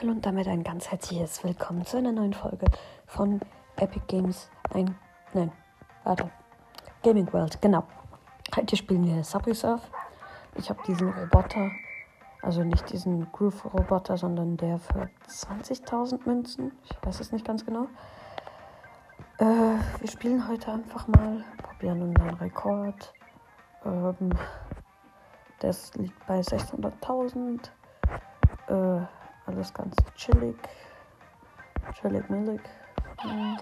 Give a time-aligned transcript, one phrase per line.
[0.00, 2.64] Hallo und damit ein ganz herzliches Willkommen zu einer neuen Folge
[3.06, 3.38] von
[3.76, 4.48] Epic Games.
[4.72, 4.96] Ein,
[5.34, 5.52] nein,
[6.04, 6.30] warte,
[7.02, 7.84] Gaming World, genau.
[8.56, 9.82] Heute spielen wir Subway Surf.
[10.54, 11.70] Ich habe diesen Roboter,
[12.40, 16.72] also nicht diesen Groove-Roboter, sondern der für 20.000 Münzen.
[16.84, 17.86] Ich weiß es nicht ganz genau.
[19.36, 23.12] Äh, wir spielen heute einfach mal, probieren unseren Rekord.
[23.84, 24.30] Ähm,
[25.58, 27.68] das liegt bei 600.000.
[28.68, 29.06] Äh,
[29.50, 30.56] alles ganz chillig.
[31.94, 32.60] Chillig, millig.
[33.18, 33.58] Hm.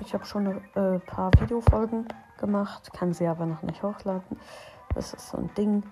[0.00, 2.08] Ich habe schon ein äh, paar Videofolgen
[2.38, 4.40] gemacht, kann sie aber noch nicht hochladen.
[4.94, 5.82] Das ist so ein Ding.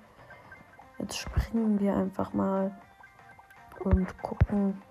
[0.99, 2.75] Jetzt springen wir einfach mal
[3.85, 4.83] und gucken,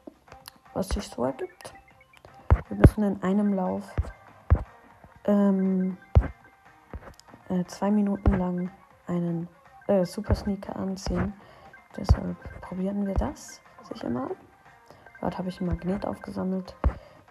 [0.73, 1.73] was sich so ergibt.
[2.67, 3.91] Wir müssen in einem Lauf
[5.25, 5.97] ähm,
[7.49, 8.71] äh, zwei Minuten lang
[9.07, 9.47] einen
[9.87, 11.33] äh, Super Sneaker anziehen.
[11.97, 14.29] Deshalb probieren wir das sicher mal.
[15.21, 16.75] Dort habe ich ein Magnet aufgesammelt.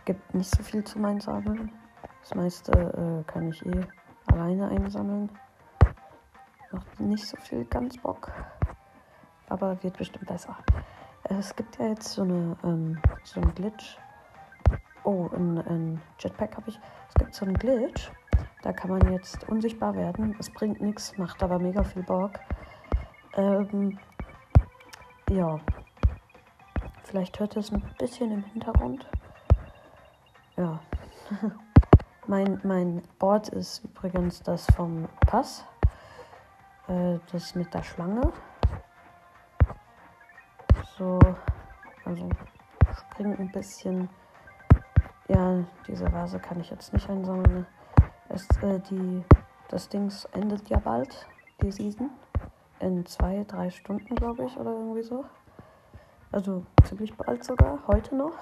[0.04, 1.72] Gibt nicht so viel zu meinen Sammeln.
[2.20, 3.86] Das meiste äh, kann ich eh
[4.26, 5.30] alleine einsammeln.
[6.72, 8.32] Macht nicht so viel ganz Bock.
[9.48, 10.56] Aber wird bestimmt besser.
[11.24, 13.98] Es gibt ja jetzt so eine ähm, so einen Glitch.
[15.04, 16.80] Oh, ein, ein Jetpack habe ich.
[17.08, 18.10] Es gibt so einen Glitch.
[18.62, 20.34] Da kann man jetzt unsichtbar werden.
[20.40, 22.32] Es bringt nichts, macht aber mega viel Bock.
[23.34, 23.98] Ähm,
[25.36, 25.60] ja.
[27.04, 29.06] Vielleicht hört es ein bisschen im Hintergrund.
[30.56, 30.80] Ja.
[32.26, 35.64] mein, mein Board ist übrigens das vom Pass.
[36.88, 38.32] Äh, das mit der Schlange.
[40.96, 41.18] So.
[42.04, 42.28] Also
[43.10, 44.08] springt ein bisschen.
[45.28, 47.66] Ja, diese Vase kann ich jetzt nicht einsammeln.
[48.28, 49.22] Es, äh, die,
[49.68, 51.26] das Ding endet ja bald,
[51.60, 52.10] die Season
[52.80, 55.24] in zwei, drei Stunden, glaube ich, oder irgendwie so.
[56.32, 58.36] Also ziemlich bald sogar, heute noch.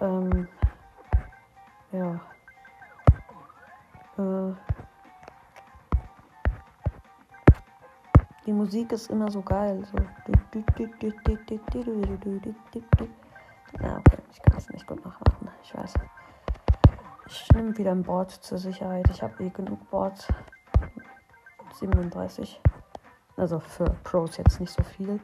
[0.00, 0.48] Ähm,
[1.92, 2.20] ja.
[4.18, 4.54] Äh,
[8.44, 9.84] die Musik ist immer so geil.
[9.90, 9.98] So.
[13.80, 15.48] Na, okay, ich kann es nicht gut nachmachen.
[15.62, 15.94] Ich weiß.
[17.28, 19.08] Ich nehme wieder ein Board zur Sicherheit.
[19.10, 20.28] Ich habe eh genug Boards.
[21.78, 22.60] 37.
[23.36, 25.20] Also für Pros jetzt nicht so viel,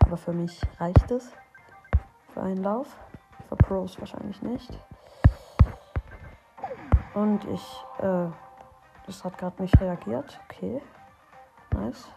[0.00, 1.32] aber für mich reicht es
[2.32, 2.96] für einen Lauf.
[3.48, 4.70] Für Pros wahrscheinlich nicht.
[7.14, 8.26] Und ich, äh,
[9.06, 10.38] das hat gerade nicht reagiert.
[10.44, 10.82] Okay.
[11.72, 12.08] Nice.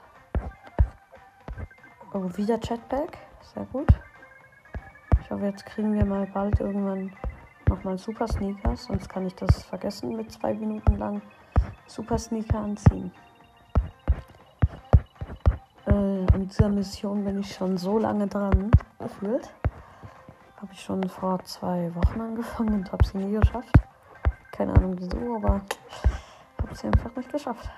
[2.14, 3.18] Oh, wieder Chatback.
[3.54, 3.88] Sehr gut.
[5.22, 7.14] Ich hoffe, jetzt kriegen wir mal bald irgendwann
[7.68, 11.22] nochmal Super Sneakers, sonst kann ich das vergessen mit zwei Minuten lang
[11.86, 13.12] Super Sneaker anziehen
[15.98, 19.54] an dieser Mission bin ich schon so lange dran gefühlt.
[20.58, 23.74] Habe ich schon vor zwei Wochen angefangen und habe sie nie geschafft.
[24.52, 25.62] Keine Ahnung wieso, aber
[26.62, 27.70] habe sie einfach nicht geschafft.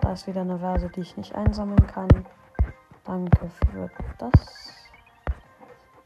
[0.00, 2.08] Da ist wieder eine Verse, die ich nicht einsammeln kann.
[3.04, 4.90] Danke für das.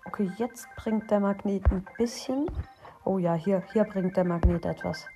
[0.06, 2.50] Okay, jetzt bringt der Magnet ein bisschen.
[3.04, 5.06] Oh ja, hier, hier bringt der Magnet etwas.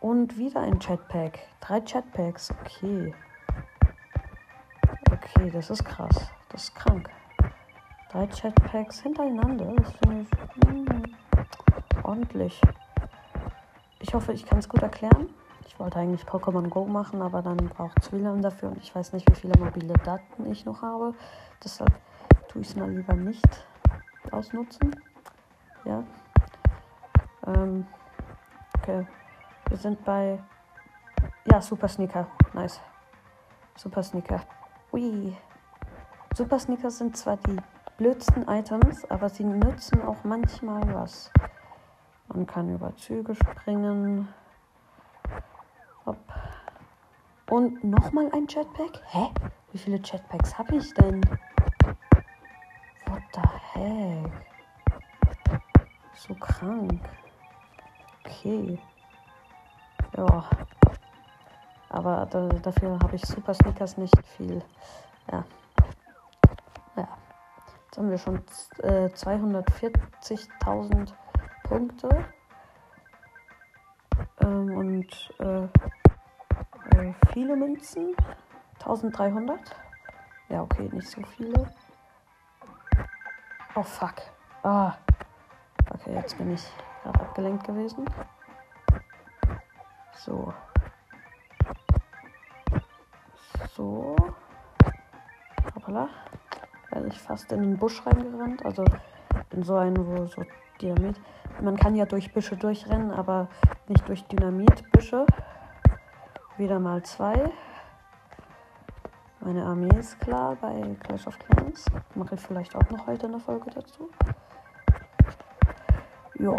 [0.00, 1.38] Und wieder ein Chatpack.
[1.60, 3.14] Drei Chatpacks, okay.
[5.42, 6.30] Okay, das ist krass.
[6.50, 7.10] Das ist krank.
[8.12, 9.74] Drei Chatpacks hintereinander.
[9.74, 11.02] Das finde ich mh,
[12.04, 12.60] ordentlich.
[13.98, 15.30] Ich hoffe, ich kann es gut erklären.
[15.66, 19.14] Ich wollte eigentlich Pokémon Go machen, aber dann braucht es WLAN dafür und ich weiß
[19.14, 21.12] nicht, wie viele mobile Daten ich noch habe.
[21.64, 21.92] Deshalb
[22.46, 23.66] tue ich es mal lieber nicht
[24.30, 24.94] ausnutzen.
[25.84, 26.04] Ja.
[27.48, 27.84] Ähm,
[28.78, 29.08] okay.
[29.66, 30.38] Wir sind bei.
[31.46, 32.28] Ja, Super Sneaker.
[32.52, 32.80] Nice.
[33.74, 34.40] Super Sneaker.
[34.92, 35.34] Ui.
[36.34, 37.56] Super Sneakers sind zwar die
[37.96, 41.30] blödsten Items, aber sie nützen auch manchmal was.
[42.28, 44.28] Man kann über Züge springen.
[46.04, 46.18] Hopp.
[47.48, 49.00] Und nochmal ein Jetpack?
[49.06, 49.30] Hä?
[49.72, 51.22] Wie viele Jetpacks habe ich denn?
[53.06, 53.40] What the
[53.72, 54.30] heck?
[56.14, 57.00] So krank.
[58.24, 58.78] Okay.
[60.18, 60.44] Ja.
[61.92, 64.62] Aber da, dafür habe ich Super Sneakers nicht viel.
[65.30, 65.44] Ja.
[66.96, 67.08] Ja.
[67.84, 68.36] Jetzt haben wir schon
[68.78, 71.12] äh, 240.000
[71.64, 72.24] Punkte.
[74.40, 75.64] Ähm, und äh,
[76.96, 78.16] äh, viele Münzen.
[78.78, 79.60] 1300.
[80.48, 81.70] Ja, okay, nicht so viele.
[83.74, 84.14] Oh, fuck.
[84.62, 84.94] Ah.
[85.90, 86.62] Okay, jetzt bin ich
[87.02, 88.06] gerade abgelenkt gewesen.
[90.16, 90.54] So.
[93.74, 94.14] So.
[95.74, 96.10] Hoppala.
[96.90, 98.64] wäre ich fast in den Busch reingerannt.
[98.66, 98.84] Also
[99.50, 100.42] in so einen, wo so
[100.80, 101.18] Dynamit.
[101.60, 103.48] Man kann ja durch Büsche durchrennen, aber
[103.88, 105.24] nicht durch Dynamitbüsche.
[106.58, 107.50] Wieder mal zwei.
[109.40, 111.86] Meine Armee ist klar bei Clash of Clans.
[112.14, 114.10] Mache ich vielleicht auch noch heute eine Folge dazu.
[116.38, 116.54] Ja.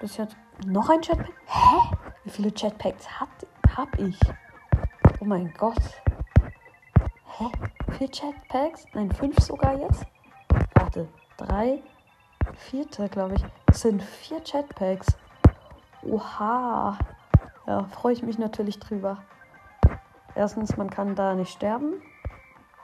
[0.00, 1.32] Bis jetzt noch ein Jetpack.
[1.44, 1.96] Hä?
[2.24, 3.28] Wie viele Jetpacks hat,
[3.76, 4.18] hab ich?
[5.22, 5.78] Oh mein Gott.
[7.38, 7.44] Hä?
[7.92, 8.86] Vier Jetpacks?
[8.92, 10.04] Nein, fünf sogar jetzt?
[10.74, 11.06] Warte.
[11.36, 11.80] Drei.
[12.56, 13.44] Vierte, glaube ich.
[13.68, 15.16] Es sind vier Jetpacks.
[16.02, 16.98] Oha.
[17.68, 19.18] Ja, freue ich mich natürlich drüber.
[20.34, 22.02] Erstens, man kann da nicht sterben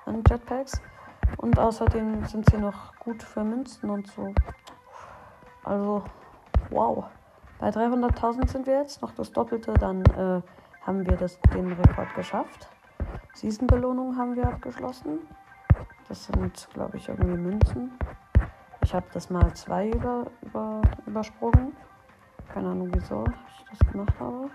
[0.07, 0.81] an Jetpacks.
[1.39, 4.33] Und außerdem sind sie noch gut für Münzen und so.
[5.65, 6.05] Also,
[6.71, 7.07] wow.
[7.59, 10.41] Bei 300.000 sind wir jetzt, noch das Doppelte, dann äh,
[10.89, 12.67] haben wir das, den Rekord geschafft.
[13.35, 15.19] Season-Belohnung haben wir abgeschlossen.
[16.09, 17.93] Das sind, glaube ich, irgendwie Münzen.
[18.81, 21.77] Ich habe das mal zwei über, über, übersprungen.
[22.55, 24.49] Keine Ahnung, wieso ich das gemacht habe.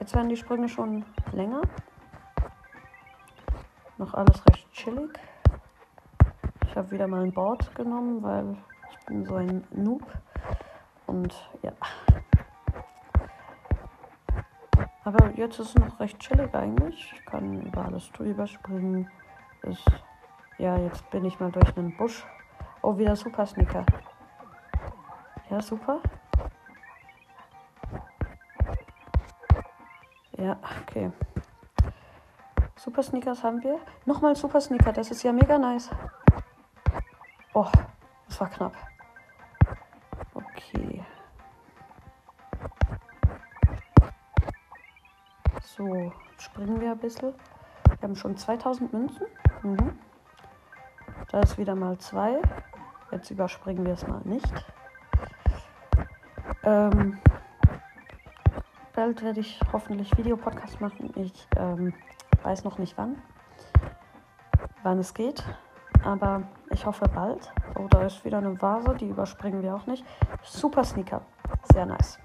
[0.00, 1.62] Jetzt werden die Sprünge schon länger.
[3.98, 5.16] Noch alles recht chillig.
[6.66, 8.56] Ich habe wieder mal ein Board genommen, weil
[8.90, 10.02] ich bin so ein Noob.
[11.06, 11.32] Und
[11.62, 11.70] ja.
[15.08, 17.14] Aber jetzt ist es noch recht chillig eigentlich.
[17.14, 19.10] Ich kann über alles drüber springen.
[19.62, 19.82] Ist,
[20.58, 22.26] ja, jetzt bin ich mal durch einen Busch.
[22.82, 23.86] Oh, wieder Super Sneaker.
[25.48, 26.00] Ja, super.
[30.36, 31.10] Ja, okay.
[32.76, 33.80] Super Sneakers haben wir.
[34.04, 35.88] Nochmal Super Sneaker, das ist ja mega nice.
[37.54, 37.66] Oh,
[38.26, 38.74] das war knapp.
[45.78, 47.32] So, springen wir ein bisschen.
[47.84, 49.28] Wir haben schon 2000 Münzen.
[49.62, 49.96] Mhm.
[51.30, 52.42] Da ist wieder mal zwei.
[53.12, 54.52] Jetzt überspringen wir es mal nicht.
[56.64, 57.18] Ähm,
[58.92, 61.12] bald werde ich hoffentlich Videopodcast machen.
[61.14, 61.94] Ich ähm,
[62.42, 63.22] weiß noch nicht wann,
[64.82, 65.44] wann es geht,
[66.04, 67.52] aber ich hoffe bald.
[67.76, 70.04] Oh, da ist wieder eine Vase, die überspringen wir auch nicht.
[70.42, 71.22] Super Sneaker,
[71.72, 72.18] sehr nice.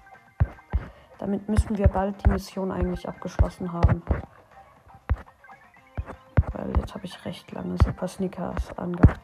[1.19, 4.01] Damit müssten wir bald die Mission eigentlich abgeschlossen haben.
[6.51, 9.19] Weil jetzt habe ich recht lange Super Sneakers angehabt.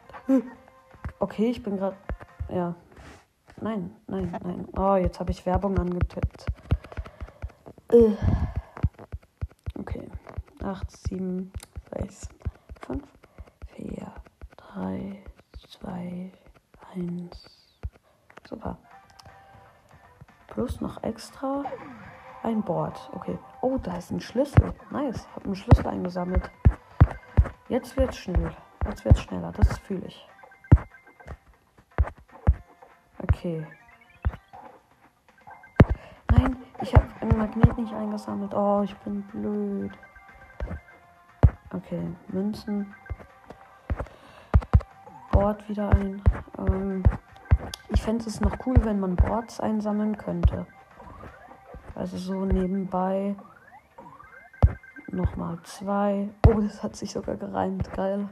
[1.18, 1.96] Okay, ich bin gerade.
[2.48, 2.74] Ja.
[3.60, 4.68] Nein, nein, nein.
[4.76, 6.46] Oh, jetzt habe ich Werbung angetippt.
[7.92, 8.16] Äh.
[9.78, 10.08] Okay.
[10.62, 11.52] 8, 7,
[11.98, 12.28] 6,
[12.86, 13.02] 5,
[13.76, 14.14] 4,
[14.56, 15.22] 3,
[15.68, 16.32] 2,
[16.94, 17.59] 1.
[20.50, 21.64] Plus noch extra
[22.42, 23.10] ein Board.
[23.14, 23.38] Okay.
[23.60, 24.74] Oh, da ist ein Schlüssel.
[24.90, 25.26] Nice.
[25.34, 26.50] Hab einen Schlüssel eingesammelt.
[27.68, 28.54] Jetzt wird's schnell.
[28.86, 29.52] Jetzt wird's schneller.
[29.52, 30.28] Das fühle ich.
[33.22, 33.66] Okay.
[36.82, 38.54] Ich habe einen Magnet nicht eingesammelt.
[38.54, 39.92] Oh, ich bin blöd.
[41.74, 42.94] Okay, Münzen.
[45.30, 46.22] Board wieder ein.
[46.58, 47.02] Ähm,
[48.00, 50.66] ich fände es noch cool, wenn man Boards einsammeln könnte.
[51.94, 53.36] Also so nebenbei
[55.08, 56.30] nochmal zwei.
[56.48, 57.92] Oh, das hat sich sogar gereimt.
[57.92, 58.26] Geil.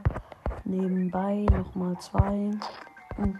[0.63, 2.49] Nebenbei nochmal zwei.
[3.17, 3.39] Hm.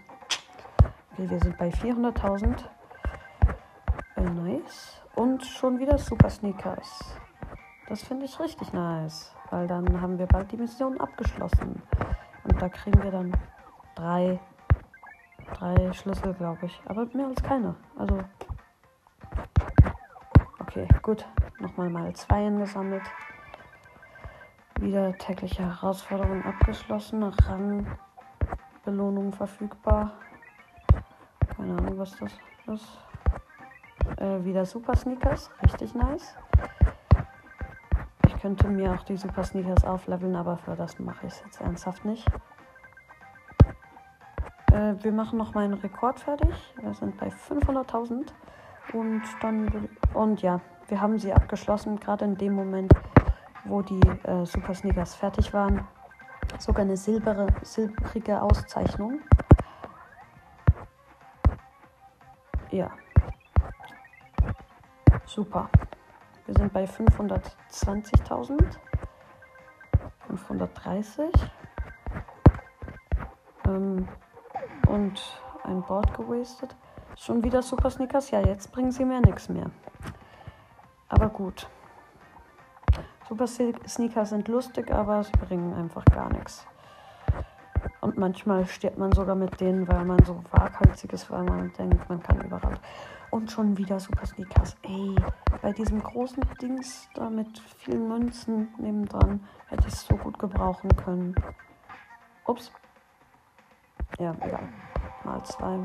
[1.10, 2.62] Okay, wir sind bei 400.000.
[4.14, 5.02] Äh, nice.
[5.16, 7.18] Und schon wieder Super Sneakers.
[7.88, 11.82] Das finde ich richtig nice, weil dann haben wir bald die Mission abgeschlossen.
[12.44, 13.32] Und da kriegen wir dann
[13.96, 14.38] drei,
[15.54, 16.80] drei Schlüssel, glaube ich.
[16.86, 17.74] Aber mehr als keine.
[17.96, 18.18] Also.
[20.60, 21.26] Okay, gut.
[21.58, 23.02] Nochmal mal zwei gesammelt.
[24.80, 27.22] Wieder tägliche Herausforderung abgeschlossen.
[28.82, 30.12] Rangbelohnung verfügbar.
[31.56, 32.32] Keine Ahnung, was das
[32.66, 32.98] ist.
[34.16, 36.34] Äh, wieder Super Sneakers, richtig nice.
[38.26, 41.60] Ich könnte mir auch die Super Sneakers aufleveln, aber für das mache ich es jetzt
[41.60, 42.26] ernsthaft nicht.
[44.80, 46.48] Äh, wir machen noch meinen Rekord fertig.
[46.80, 48.28] Wir sind bei 500.000.
[48.92, 52.92] Und dann, und ja, wir haben sie abgeschlossen, gerade in dem Moment,
[53.64, 55.86] wo die äh, Super Sneakers fertig waren.
[56.58, 59.20] Sogar eine silbere, silbrige Auszeichnung.
[62.70, 62.90] Ja.
[65.26, 65.68] Super.
[66.46, 68.78] Wir sind bei 520.000.
[70.26, 71.32] 530.
[73.66, 74.08] Ähm,
[74.90, 76.74] und ein Board gewastet.
[77.16, 78.30] Schon wieder Super Sneakers?
[78.30, 79.70] Ja, jetzt bringen sie mir nichts mehr.
[81.08, 81.68] Aber gut.
[83.28, 86.66] Super Sneaker sind lustig, aber sie bringen einfach gar nichts.
[88.00, 92.08] Und manchmal stirbt man sogar mit denen, weil man so waghalsig ist, weil man denkt,
[92.08, 92.78] man kann überall.
[93.30, 94.76] Und schon wieder Super Sneakers.
[94.82, 95.14] Ey,
[95.62, 100.90] bei diesem großen Dings da mit vielen Münzen nebendran hätte ich es so gut gebrauchen
[100.96, 101.34] können.
[102.46, 102.72] Ups.
[104.20, 104.68] Ja, egal.
[105.24, 105.78] Mal zwei.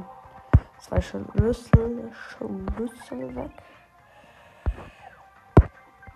[0.78, 3.52] Zwei Schlüssel, Schlüssel weg.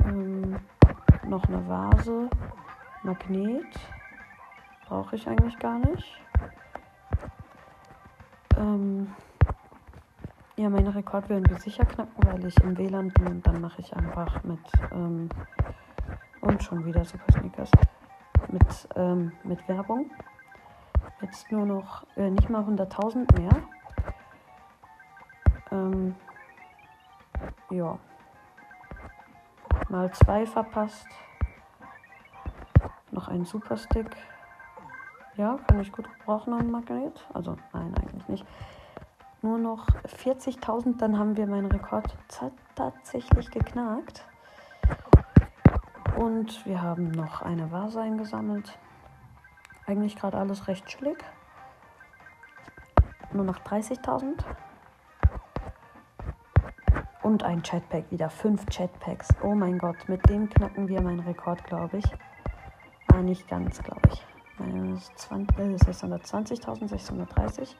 [0.03, 0.59] Ähm,
[1.27, 2.29] noch eine Vase.
[3.03, 3.73] Magnet.
[4.85, 6.21] Brauche ich eigentlich gar nicht.
[8.57, 9.15] Ähm,
[10.57, 13.79] ja, meine Rekord werden wir sicher knacken, weil ich im WLAN bin und dann mache
[13.79, 14.59] ich einfach mit
[14.91, 15.29] ähm,
[16.41, 17.71] und schon wieder Super Sneakers
[18.49, 20.11] mit, ähm, mit Werbung.
[21.21, 23.51] Jetzt nur noch äh, nicht mal 100.000 mehr.
[25.71, 26.15] Ähm,
[27.69, 27.97] ja.
[29.89, 31.07] Mal zwei verpasst.
[33.11, 34.15] Noch ein Superstick.
[35.35, 37.27] Ja, kann ich gut gebrauchen am Magnet.
[37.33, 38.45] Also, nein, eigentlich nicht
[39.41, 42.15] nur noch 40.000, dann haben wir meinen Rekord
[42.75, 44.25] tatsächlich geknackt.
[46.17, 48.77] Und wir haben noch eine Vase eingesammelt.
[49.89, 51.17] Eigentlich gerade alles recht chillig.
[53.33, 54.35] Nur noch 30.000.
[57.23, 59.29] Und ein Chatpack, wieder fünf Chatpacks.
[59.41, 62.05] Oh mein Gott, mit dem knacken wir meinen Rekord, glaube ich.
[63.07, 64.23] Ah, nicht ganz, glaube ich.
[64.59, 67.75] Meine 620.000, 630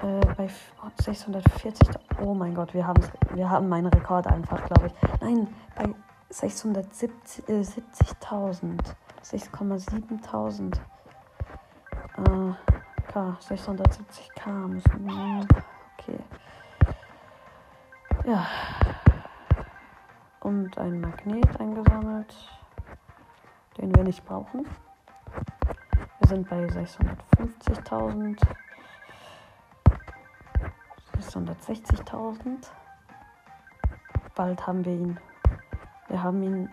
[0.00, 0.48] äh, bei
[0.96, 1.88] 640.
[2.24, 2.94] Oh mein Gott, wir,
[3.34, 4.92] wir haben meinen Rekord einfach, glaube ich.
[5.20, 5.92] Nein, bei
[6.30, 8.78] 670.000.
[8.78, 8.82] Äh,
[9.22, 10.76] 6,7000.
[12.16, 12.52] Äh,
[13.12, 15.46] K, 670k müssen wir.
[15.98, 16.18] Okay.
[18.24, 18.46] Ja.
[20.40, 22.34] Und ein Magnet eingesammelt,
[23.76, 24.66] den wir nicht brauchen.
[26.20, 28.38] Wir sind bei 650.000.
[31.20, 32.68] 660.000.
[34.34, 35.18] Bald haben wir ihn.
[36.08, 36.70] Wir haben ihn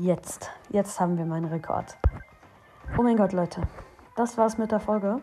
[0.00, 0.50] jetzt.
[0.70, 1.96] Jetzt haben wir meinen Rekord.
[2.98, 3.62] Oh mein Gott, Leute.
[4.16, 5.18] Das war's mit der Folge.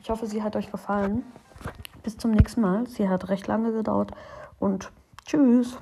[0.00, 1.24] Ich hoffe, sie hat euch gefallen.
[2.02, 2.86] Bis zum nächsten Mal.
[2.86, 4.12] Sie hat recht lange gedauert.
[4.58, 4.90] Und
[5.26, 5.76] tschüss.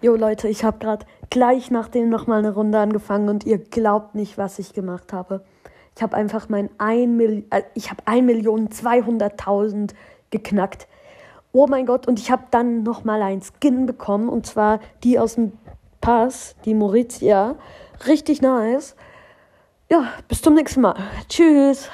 [0.00, 4.14] Jo Leute, ich habe gerade gleich nach dem nochmal eine Runde angefangen und ihr glaubt
[4.14, 5.44] nicht, was ich gemacht habe.
[5.96, 9.94] Ich habe einfach mein 1 Mil äh, ich habe 1 Million 200.000
[10.30, 10.86] geknackt.
[11.52, 15.18] Oh mein Gott, und ich habe dann noch mal ein Skin bekommen und zwar die
[15.18, 15.52] aus dem
[16.06, 17.56] Pass, die Maurizia.
[18.06, 18.94] Richtig nice.
[19.90, 20.94] Ja, bis zum nächsten Mal.
[21.28, 21.90] Tschüss.